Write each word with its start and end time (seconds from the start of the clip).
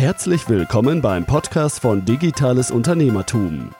Herzlich 0.00 0.48
willkommen 0.48 1.02
beim 1.02 1.26
Podcast 1.26 1.80
von 1.80 2.06
Digitales 2.06 2.70
Unternehmertum. 2.70 3.72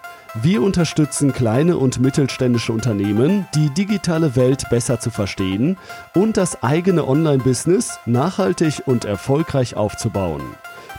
Wir 0.43 0.61
unterstützen 0.61 1.33
kleine 1.33 1.79
und 1.79 1.99
mittelständische 1.99 2.75
Unternehmen, 2.75 3.47
die 3.55 3.71
digitale 3.71 4.37
Welt 4.37 4.69
besser 4.69 5.01
zu 5.01 5.09
verstehen 5.09 5.79
und 6.15 6.37
das 6.37 6.63
eigene 6.63 7.09
Online-Business 7.09 8.01
nachhaltig 8.05 8.83
und 8.85 9.07
erfolgreich 9.07 9.77
aufzubauen. 9.77 10.43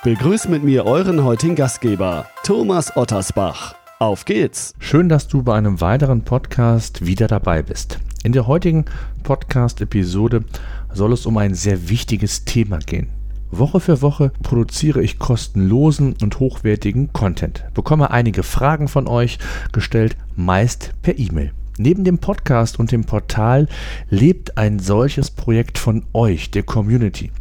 Begrüßt 0.04 0.50
mit 0.50 0.64
mir 0.64 0.86
euren 0.86 1.24
heutigen 1.24 1.54
Gastgeber, 1.56 2.26
Thomas 2.44 2.98
Ottersbach. 2.98 3.76
Auf 4.00 4.26
geht's! 4.26 4.74
Schön, 4.80 5.08
dass 5.08 5.28
du 5.28 5.44
bei 5.44 5.56
einem 5.56 5.82
weiteren 5.82 6.24
Podcast 6.24 7.06
wieder 7.06 7.28
dabei 7.28 7.62
bist. 7.62 8.00
In 8.24 8.32
der 8.32 8.48
heutigen 8.48 8.86
Podcast-Episode 9.22 10.46
soll 10.92 11.14
es 11.14 11.28
um 11.28 11.38
ein 11.38 11.54
sehr 11.54 11.90
wichtiges 11.90 12.44
Thema 12.44 12.80
gehen. 12.80 13.21
Woche 13.52 13.82
für 13.82 14.02
Woche 14.02 14.32
produziere 14.44 15.02
ich 15.02 15.20
kostenlosen 15.20 16.16
und 16.22 16.40
hochwertigen 16.40 17.12
Content, 17.12 17.66
bekomme 17.74 18.10
einige 18.12 18.44
Fragen 18.44 18.88
von 18.88 19.08
euch 19.08 19.40
gestellt, 19.74 20.16
meist 20.36 20.94
per 21.02 21.20
E-Mail. 21.20 21.52
Neben 21.78 22.04
dem 22.04 22.20
Podcast 22.20 22.80
und 22.80 22.92
dem 22.92 23.04
Portal 23.04 23.68
lebt 24.10 24.58
ein 24.58 24.80
solches 24.80 25.32
Projekt 25.32 25.78
von 25.78 26.04
euch, 26.14 26.52
der 26.52 26.64
Community. 26.64 27.32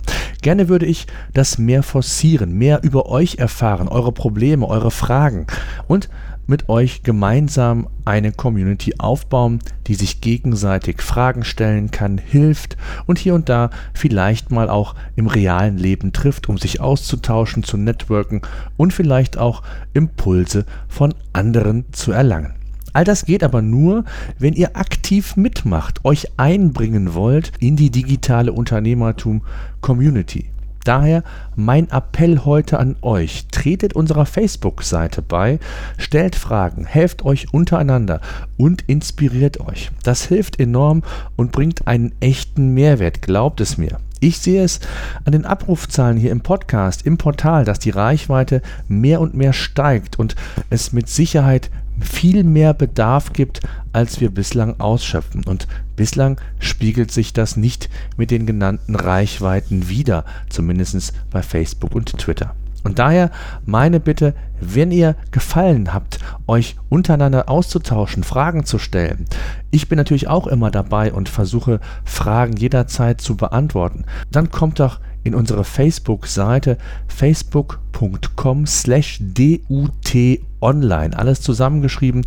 Gerne 0.42 0.68
würde 0.68 0.86
ich 0.86 1.06
das 1.34 1.58
mehr 1.58 1.82
forcieren, 1.82 2.52
mehr 2.52 2.82
über 2.82 3.06
euch 3.06 3.36
erfahren, 3.36 3.88
eure 3.88 4.12
Probleme, 4.12 4.66
eure 4.66 4.90
Fragen 4.90 5.46
und 5.86 6.08
mit 6.46 6.68
euch 6.68 7.04
gemeinsam 7.04 7.88
eine 8.04 8.32
Community 8.32 8.94
aufbauen, 8.98 9.60
die 9.86 9.94
sich 9.94 10.20
gegenseitig 10.20 11.00
Fragen 11.00 11.44
stellen 11.44 11.92
kann, 11.92 12.18
hilft 12.18 12.76
und 13.06 13.18
hier 13.18 13.34
und 13.34 13.48
da 13.48 13.70
vielleicht 13.94 14.50
mal 14.50 14.68
auch 14.68 14.96
im 15.14 15.28
realen 15.28 15.78
Leben 15.78 16.12
trifft, 16.12 16.48
um 16.48 16.58
sich 16.58 16.80
auszutauschen, 16.80 17.62
zu 17.62 17.76
networken 17.76 18.42
und 18.76 18.92
vielleicht 18.92 19.38
auch 19.38 19.62
Impulse 19.92 20.66
von 20.88 21.14
anderen 21.32 21.84
zu 21.92 22.10
erlangen. 22.10 22.59
All 22.92 23.04
das 23.04 23.24
geht 23.24 23.44
aber 23.44 23.62
nur, 23.62 24.04
wenn 24.38 24.54
ihr 24.54 24.76
aktiv 24.76 25.36
mitmacht, 25.36 26.04
euch 26.04 26.28
einbringen 26.36 27.14
wollt 27.14 27.52
in 27.60 27.76
die 27.76 27.90
digitale 27.90 28.52
Unternehmertum-Community. 28.52 30.50
Daher 30.84 31.22
mein 31.56 31.90
Appell 31.90 32.40
heute 32.44 32.78
an 32.78 32.96
euch. 33.02 33.46
Tretet 33.52 33.94
unserer 33.94 34.24
Facebook-Seite 34.24 35.20
bei, 35.20 35.58
stellt 35.98 36.36
Fragen, 36.36 36.86
helft 36.86 37.24
euch 37.24 37.52
untereinander 37.52 38.20
und 38.56 38.82
inspiriert 38.86 39.60
euch. 39.60 39.90
Das 40.02 40.24
hilft 40.24 40.58
enorm 40.58 41.02
und 41.36 41.52
bringt 41.52 41.86
einen 41.86 42.12
echten 42.20 42.72
Mehrwert, 42.72 43.20
glaubt 43.20 43.60
es 43.60 43.76
mir. 43.76 43.98
Ich 44.22 44.38
sehe 44.38 44.62
es 44.62 44.80
an 45.24 45.32
den 45.32 45.46
Abrufzahlen 45.46 46.18
hier 46.18 46.30
im 46.30 46.42
Podcast, 46.42 47.06
im 47.06 47.16
Portal, 47.16 47.64
dass 47.64 47.78
die 47.78 47.90
Reichweite 47.90 48.60
mehr 48.86 49.20
und 49.20 49.34
mehr 49.34 49.54
steigt 49.54 50.18
und 50.18 50.36
es 50.68 50.92
mit 50.92 51.08
Sicherheit 51.08 51.70
viel 52.00 52.44
mehr 52.44 52.74
Bedarf 52.74 53.32
gibt, 53.32 53.60
als 53.92 54.20
wir 54.20 54.30
bislang 54.30 54.78
ausschöpfen. 54.80 55.44
Und 55.44 55.68
bislang 55.96 56.40
spiegelt 56.58 57.10
sich 57.10 57.32
das 57.32 57.56
nicht 57.56 57.88
mit 58.16 58.30
den 58.30 58.46
genannten 58.46 58.94
Reichweiten 58.94 59.88
wider, 59.88 60.24
zumindest 60.48 61.12
bei 61.30 61.42
Facebook 61.42 61.94
und 61.94 62.18
Twitter. 62.18 62.54
Und 62.82 62.98
daher 62.98 63.30
meine 63.64 64.00
Bitte, 64.00 64.34
wenn 64.60 64.90
ihr 64.90 65.16
Gefallen 65.30 65.92
habt, 65.92 66.18
euch 66.46 66.76
untereinander 66.88 67.48
auszutauschen, 67.48 68.24
Fragen 68.24 68.64
zu 68.64 68.78
stellen. 68.78 69.26
Ich 69.70 69.88
bin 69.88 69.96
natürlich 69.96 70.28
auch 70.28 70.46
immer 70.46 70.70
dabei 70.70 71.12
und 71.12 71.28
versuche 71.28 71.80
Fragen 72.04 72.56
jederzeit 72.56 73.20
zu 73.20 73.36
beantworten. 73.36 74.04
Dann 74.30 74.50
kommt 74.50 74.80
doch 74.80 75.00
in 75.22 75.34
unsere 75.34 75.64
Facebook-Seite 75.64 76.78
facebook.com 77.08 78.66
slash 78.66 79.18
dutonline. 79.20 81.18
Alles 81.18 81.42
zusammengeschrieben. 81.42 82.24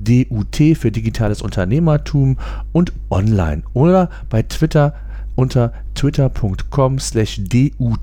DUT 0.00 0.56
für 0.76 0.90
digitales 0.90 1.42
Unternehmertum 1.42 2.38
und 2.72 2.92
online. 3.10 3.62
Oder 3.74 4.10
bei 4.28 4.42
Twitter 4.42 4.94
unter 5.34 5.72
twitter.com 5.94 6.98
slash 6.98 7.40
dut 7.42 8.00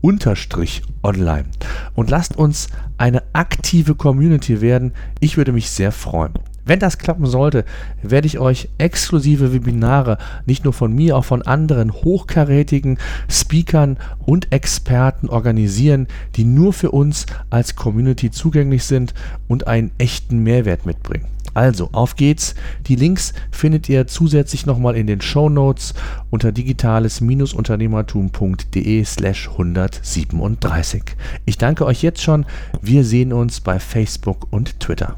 unterstrich 0.00 0.82
online. 1.02 1.46
Und 1.94 2.10
lasst 2.10 2.36
uns 2.36 2.68
eine 2.98 3.22
aktive 3.32 3.94
Community 3.94 4.60
werden. 4.60 4.92
Ich 5.20 5.36
würde 5.36 5.52
mich 5.52 5.70
sehr 5.70 5.92
freuen. 5.92 6.32
Wenn 6.66 6.78
das 6.78 6.96
klappen 6.96 7.26
sollte, 7.26 7.64
werde 8.02 8.26
ich 8.26 8.38
euch 8.38 8.70
exklusive 8.78 9.52
Webinare 9.52 10.16
nicht 10.46 10.64
nur 10.64 10.72
von 10.72 10.94
mir, 10.94 11.16
auch 11.16 11.24
von 11.24 11.42
anderen 11.42 11.92
hochkarätigen 11.92 12.98
Speakern 13.28 13.98
und 14.24 14.50
Experten 14.50 15.28
organisieren, 15.28 16.06
die 16.36 16.44
nur 16.44 16.72
für 16.72 16.90
uns 16.90 17.26
als 17.50 17.76
Community 17.76 18.30
zugänglich 18.30 18.84
sind 18.84 19.12
und 19.46 19.66
einen 19.66 19.90
echten 19.98 20.38
Mehrwert 20.38 20.86
mitbringen. 20.86 21.26
Also, 21.54 21.88
auf 21.92 22.16
geht's. 22.16 22.54
Die 22.86 22.96
Links 22.96 23.32
findet 23.50 23.88
ihr 23.88 24.06
zusätzlich 24.06 24.66
nochmal 24.66 24.96
in 24.96 25.06
den 25.06 25.20
Show 25.20 25.48
Notes 25.48 25.94
unter 26.30 26.52
digitales-unternehmertum.de 26.52 29.04
slash 29.04 29.48
137. 29.48 31.02
Ich 31.44 31.58
danke 31.58 31.86
euch 31.86 32.02
jetzt 32.02 32.22
schon. 32.22 32.46
Wir 32.82 33.04
sehen 33.04 33.32
uns 33.32 33.60
bei 33.60 33.78
Facebook 33.78 34.52
und 34.52 34.80
Twitter. 34.80 35.16